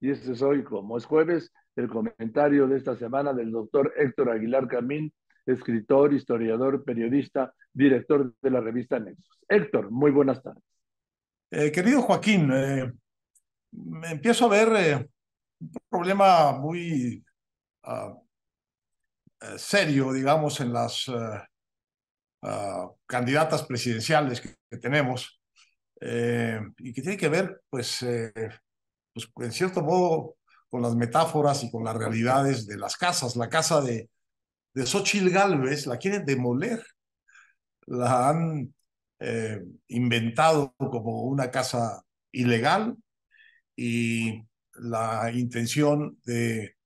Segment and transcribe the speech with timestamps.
[0.00, 4.30] y este es hoy, como es jueves, el comentario de esta semana del doctor Héctor
[4.30, 5.12] Aguilar Camín,
[5.46, 9.40] escritor, historiador, periodista, director de la revista Nexos.
[9.48, 10.62] Héctor, muy buenas tardes.
[11.50, 12.92] Eh, querido Joaquín, eh,
[14.10, 15.08] empiezo a ver eh,
[15.60, 17.24] un problema muy
[17.84, 18.14] uh,
[19.56, 21.40] serio, digamos, en las uh,
[23.06, 25.40] candidatas presidenciales que tenemos
[26.00, 28.06] y que tiene que ver, pues,
[29.12, 30.36] pues, en cierto modo,
[30.68, 33.36] con las metáforas y con las realidades de las casas.
[33.36, 34.10] La casa de,
[34.74, 36.84] de Xochitl Galvez la quieren demoler.
[37.86, 38.74] La han
[39.20, 42.02] eh, inventado como una casa
[42.32, 42.96] ilegal
[43.74, 44.42] y
[44.74, 46.76] la intención de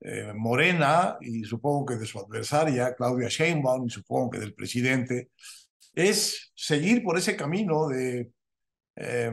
[0.00, 5.30] eh, Morena y supongo que de su adversaria, Claudia Sheinbaum, y supongo que del presidente,
[5.94, 8.30] es seguir por ese camino de
[8.96, 9.32] eh,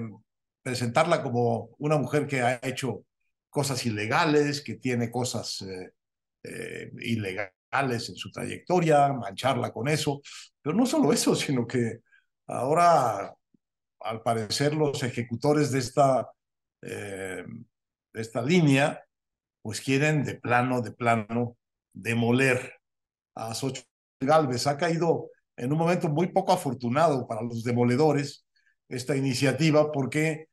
[0.66, 3.06] presentarla como una mujer que ha hecho
[3.52, 5.94] cosas ilegales, que tiene cosas eh,
[6.42, 10.24] eh, ilegales en su trayectoria, mancharla con eso.
[10.64, 12.00] Pero no solo eso, sino que
[12.48, 13.32] ahora,
[14.00, 16.32] al parecer, los ejecutores de esta,
[16.82, 17.46] eh,
[18.12, 19.04] de esta línea,
[19.62, 21.58] pues quieren de plano, de plano,
[21.94, 22.74] demoler
[23.36, 23.86] a Xochitl
[24.20, 24.66] Galvez.
[24.66, 28.48] Ha caído en un momento muy poco afortunado para los demoledores
[28.90, 30.48] esta iniciativa porque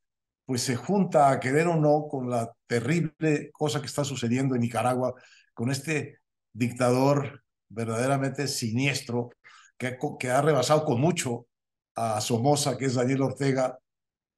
[0.45, 4.63] pues se junta a querer o no con la terrible cosa que está sucediendo en
[4.63, 5.15] Nicaragua,
[5.55, 6.21] con este
[6.53, 9.31] dictador verdaderamente siniestro
[9.79, 11.47] que, que ha rebasado con mucho
[11.95, 13.79] a Somoza, que es Daniel Ortega,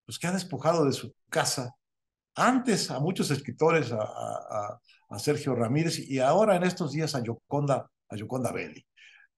[0.05, 1.75] pues que ha despojado de su casa
[2.35, 8.17] antes a muchos escritores, a Sergio Ramírez y ahora en estos días a Yoconda, a
[8.17, 8.85] Yoconda Belli.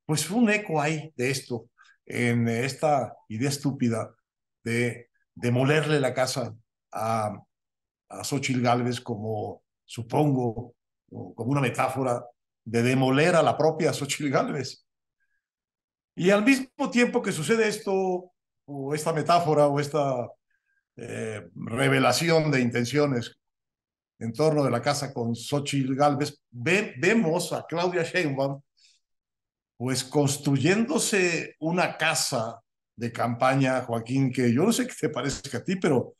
[0.05, 1.69] Pues un eco hay de esto
[2.07, 4.15] en esta idea estúpida
[4.63, 5.06] de
[5.37, 6.57] demolerle la casa
[6.93, 7.39] a,
[8.09, 10.75] a Xochitl Galvez como, supongo,
[11.09, 12.25] como una metáfora
[12.65, 14.85] de demoler a la propia Xochitl Galvez.
[16.17, 18.33] Y al mismo tiempo que sucede esto,
[18.65, 20.27] o esta metáfora, o esta
[20.97, 23.39] eh, revelación de intenciones
[24.19, 28.63] en torno de la casa con Xochitl Galvez, ve, vemos a Claudia Sheinbaum
[29.77, 32.63] pues construyéndose una casa
[32.97, 36.15] de campaña, Joaquín, que yo no sé qué te parezca a ti, pero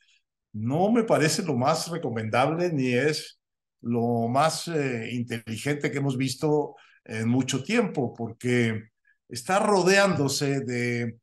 [0.53, 3.39] no me parece lo más recomendable ni es
[3.81, 8.89] lo más eh, inteligente que hemos visto en mucho tiempo, porque
[9.29, 11.17] está rodeándose de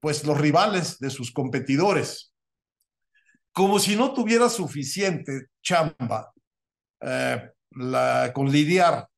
[0.00, 2.32] pues los rivales de sus competidores,
[3.52, 6.32] como si no tuviera suficiente chamba
[7.00, 9.08] eh, la, con lidiar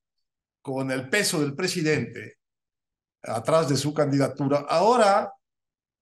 [0.63, 2.37] con el peso del presidente
[3.23, 4.67] atrás de su candidatura.
[4.69, 5.33] Ahora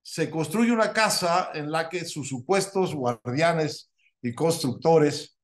[0.09, 3.91] se construye una casa en la que sus supuestos guardianes
[4.21, 5.37] y constructores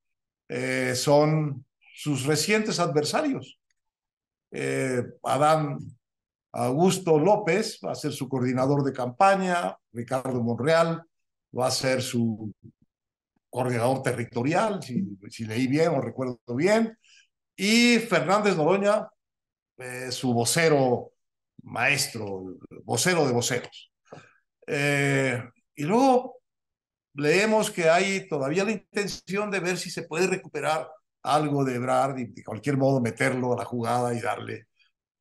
[0.47, 3.59] eh, son sus recientes adversarios.
[4.51, 5.79] Eh, Adán
[6.53, 11.03] Augusto López va a ser su coordinador de campaña, Ricardo Monreal
[11.59, 12.53] va a ser su
[13.49, 16.97] coordinador territorial, si, leí bien o recuerdo bien,
[17.53, 19.09] y Fernández Noroña,
[19.77, 21.11] eh, su vocero
[21.63, 23.92] maestro, vocero de voceros.
[24.67, 25.43] Eh,
[25.75, 26.41] y luego
[27.13, 30.89] leemos que hay todavía la intención de ver si se puede recuperar
[31.21, 34.67] algo de Ebrard y de cualquier modo meterlo a la jugada y darle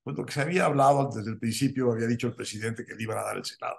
[0.02, 3.02] pues lo que se había hablado desde el principio, había dicho el presidente que le
[3.04, 3.76] iban a dar el Senado.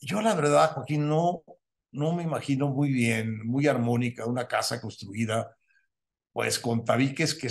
[0.00, 1.42] Yo la verdad, Joaquín, no,
[1.92, 5.56] no me imagino muy bien, muy armónica, una casa construida
[6.32, 7.48] pues con tabiques que,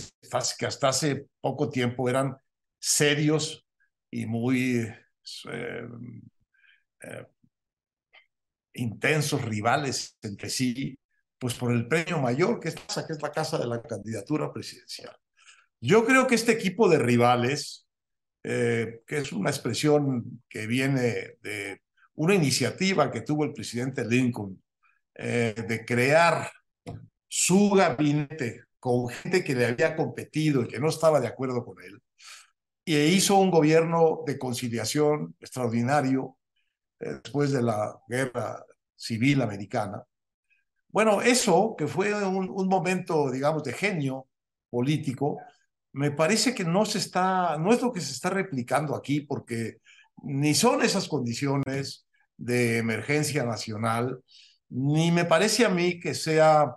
[0.60, 2.36] que hasta hace poco tiempo eran
[2.80, 3.66] serios
[4.12, 4.86] y muy
[5.50, 5.88] eh,
[7.04, 7.26] eh,
[8.76, 10.98] intensos rivales entre sí,
[11.38, 12.76] pues por el premio mayor que es,
[13.22, 15.16] la casa de la candidatura presidencial.
[15.80, 17.86] Yo creo que este equipo de rivales,
[18.44, 21.82] eh, que es una expresión que viene de
[22.16, 24.62] una iniciativa que tuvo el presidente Lincoln
[25.16, 26.50] eh, de crear
[27.28, 31.82] su gabinete con gente que le había competido y que no estaba de acuerdo con
[31.84, 32.02] él,
[32.86, 36.38] y hizo un gobierno de conciliación extraordinario
[37.04, 38.64] después de la guerra
[38.96, 40.04] civil americana.
[40.90, 44.28] Bueno, eso que fue un, momento, digamos, de genio
[44.70, 45.40] político,
[45.92, 49.78] me parece que no se está, no es lo que se está replicando aquí, porque
[50.24, 52.06] ni son esas condiciones
[52.38, 54.20] de emergencia nacional,
[54.70, 56.76] ni me parece a mí que sea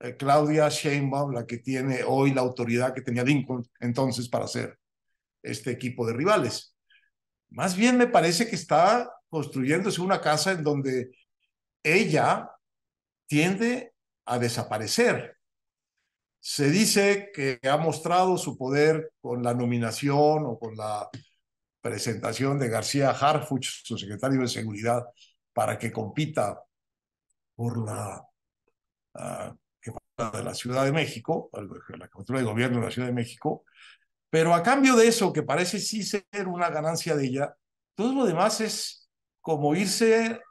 [0.00, 4.78] eh, Claudia Sheinbaum la que tiene hoy la autoridad que tenía Lincoln entonces para hacer
[5.42, 6.74] este equipo de rivales.
[7.50, 11.10] Más bien me parece que está construyéndose una casa en donde
[11.82, 12.50] ella
[13.26, 13.94] tiende
[14.24, 15.36] a desaparecer.
[16.40, 21.08] Se dice que ha mostrado su poder con la nominación o con la
[21.80, 25.04] presentación de García Harfuch, su secretario de Seguridad,
[25.52, 26.62] para que compita
[27.54, 28.24] por la
[29.14, 29.56] uh,
[30.32, 31.50] de la Ciudad de México,
[31.96, 33.64] la captura de gobierno de la Ciudad de México,
[34.30, 37.56] pero a cambio de eso, que parece sí ser una ganancia de ella,
[37.94, 38.97] todo lo demás es
[39.48, 40.42] como irse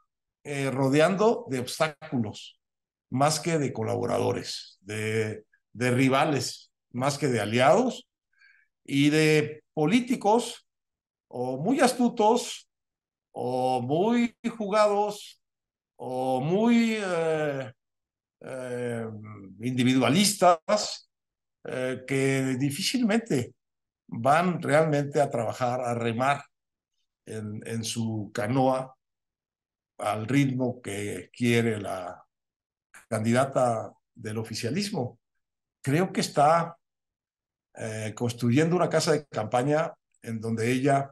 [0.43, 2.59] eh, rodeando de obstáculos,
[3.11, 5.45] más que de colaboradores, de,
[5.75, 8.07] rivales, más que de aliados,
[8.83, 10.65] y de políticos
[11.27, 12.67] o muy astutos,
[13.33, 15.43] o muy jugados,
[15.95, 17.71] o muy eh,
[18.41, 19.05] eh,
[19.59, 21.07] individualistas,
[21.63, 23.53] que difícilmente
[24.07, 26.41] van realmente a trabajar, a remar
[27.27, 28.95] en, su canoa
[29.97, 32.25] al ritmo que quiere la
[33.09, 35.19] candidata del oficialismo.
[35.81, 36.77] Creo que está
[37.75, 41.11] eh, construyendo una casa de campaña en donde ella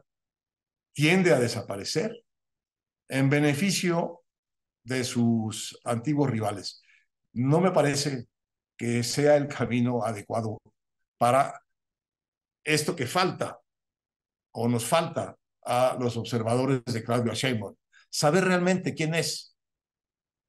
[0.92, 2.24] tiende a desaparecer
[3.08, 4.22] en beneficio
[4.82, 6.82] de sus antiguos rivales.
[7.32, 8.28] No me parece
[8.76, 10.58] que sea el camino adecuado
[11.18, 11.62] para
[12.64, 13.60] esto que falta
[14.52, 15.36] o nos falta
[15.66, 17.74] a los observadores de Claudio Sheinbaum.
[18.08, 19.56] Saber realmente quién es,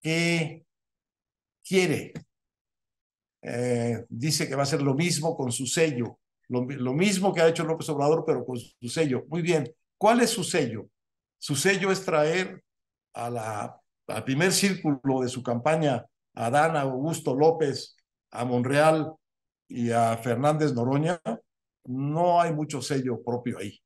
[0.02, 0.64] qué
[1.64, 2.14] quiere.
[3.42, 6.20] Eh, dice que va a hacer lo mismo con su sello,
[6.50, 9.26] lo, lo, mismo que ha hecho López Obrador, pero con su sello.
[9.28, 10.88] Muy bien, ¿cuál es su sello?
[11.38, 12.64] Su sello es traer
[13.14, 17.96] a la, al primer círculo de su campaña a Adán Augusto López,
[18.32, 19.14] a Monreal
[19.68, 21.20] y a Fernández Noroña,
[21.86, 23.80] no hay mucho sello propio ahí.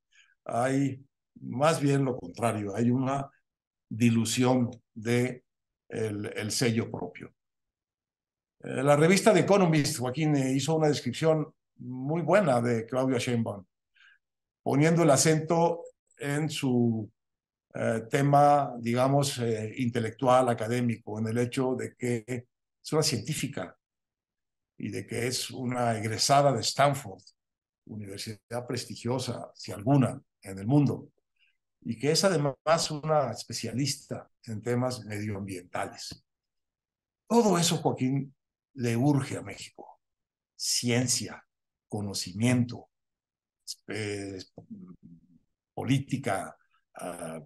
[0.45, 1.03] Hay
[1.39, 3.29] más bien lo contrario, hay una
[3.89, 5.43] dilución de
[5.89, 7.33] el, el sello propio.
[8.63, 13.65] Eh, la revista The Economist, Joaquín, eh, hizo una descripción muy buena de Claudia Sheinbaum,
[14.63, 15.83] poniendo el acento
[16.17, 17.11] en su
[17.73, 19.41] eh, tema, digamos,
[19.77, 23.75] intelectual, académico, en el hecho de que es una científica
[24.77, 27.21] y de que es una egresada de Stanford,
[27.85, 31.09] universidad prestigiosa, si alguna, en el mundo,
[31.81, 36.23] y que es además una especialista en temas medioambientales.
[37.27, 38.35] Todo eso, Joaquín,
[38.73, 39.99] le urge a México.
[40.55, 41.43] Ciencia,
[41.87, 42.89] conocimiento,
[45.73, 46.55] política
[47.01, 47.43] uh,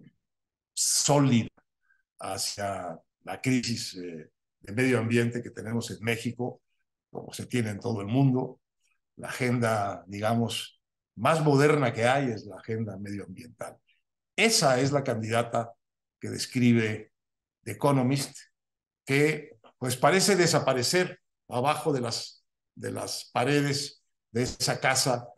[0.73, 1.49] sólida
[2.19, 6.61] hacia la crisis eh, de medio ambiente que tenemos en México,
[7.09, 8.59] como se tiene en todo el mundo.
[9.15, 10.81] La agenda, digamos,
[11.15, 13.77] más moderna que hay es la agenda medioambiental.
[14.35, 15.73] Esa es la candidata
[16.19, 17.11] que describe
[17.63, 18.37] The Economist,
[19.05, 22.43] que pues parece desaparecer abajo de las,
[22.75, 25.29] de las paredes de esa casa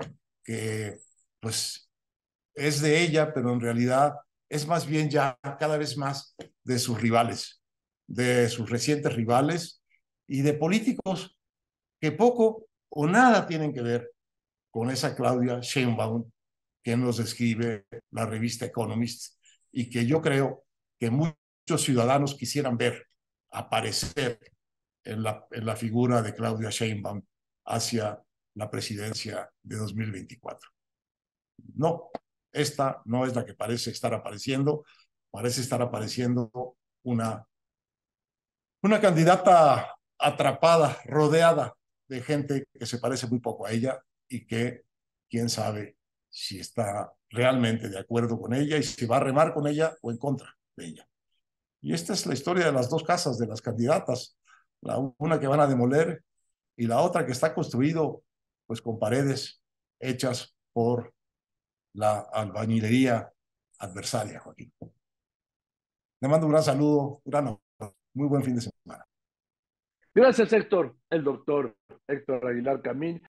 [0.44, 0.99] que
[1.39, 1.89] pues
[2.55, 4.15] es de ella, pero en realidad
[4.49, 7.61] es más bien ya cada vez más de sus rivales,
[8.07, 9.83] de sus recientes rivales
[10.27, 11.38] y de políticos
[11.99, 14.11] que poco o nada tienen que ver
[14.71, 16.29] con esa Claudia Sheinbaum
[16.88, 19.36] que nos describe la revista Economist
[19.74, 20.63] y que yo creo
[20.98, 23.07] que muchos ciudadanos quisieran ver
[23.51, 24.39] aparecer
[25.04, 27.22] en la, en la figura de Claudia Sheinbaum
[27.66, 28.24] hacia
[28.54, 30.69] la presidencia de 2024.
[31.76, 32.09] No,
[32.54, 34.85] esta no es la que parece estar apareciendo,
[35.30, 37.45] parece estar apareciendo una,
[38.81, 41.76] una candidata atrapada, rodeada
[42.07, 44.83] de gente que se parece muy poco a ella y que
[45.30, 45.96] quién sabe
[46.39, 50.11] si está realmente de acuerdo con ella y si va a remar con ella o
[50.11, 51.09] en contra de ella.
[51.81, 54.37] Y esta es la historia de las dos casas de las candidatas,
[54.81, 56.23] la una que van a demoler
[56.75, 58.21] y la otra que está construido
[58.67, 59.63] pues con paredes
[59.99, 61.11] hechas por
[61.94, 63.33] la albañilería
[63.79, 64.71] adversaria, Joaquín.
[66.21, 67.57] Le mando un gran saludo, un gran,
[68.13, 69.03] muy buen fin de semana.
[70.13, 70.95] Gracias, Héctor.
[71.09, 71.75] El doctor
[72.07, 73.23] Héctor Aguilar Camín.